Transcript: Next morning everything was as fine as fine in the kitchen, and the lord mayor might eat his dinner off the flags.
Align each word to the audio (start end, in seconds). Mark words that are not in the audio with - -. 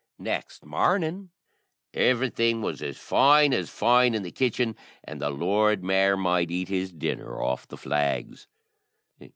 Next 0.17 0.65
morning 0.65 1.29
everything 1.93 2.63
was 2.63 2.81
as 2.81 2.97
fine 2.97 3.53
as 3.53 3.69
fine 3.69 4.15
in 4.15 4.23
the 4.23 4.31
kitchen, 4.31 4.75
and 5.03 5.21
the 5.21 5.29
lord 5.29 5.83
mayor 5.83 6.17
might 6.17 6.49
eat 6.49 6.69
his 6.69 6.91
dinner 6.91 7.39
off 7.39 7.67
the 7.67 7.77
flags. 7.77 8.47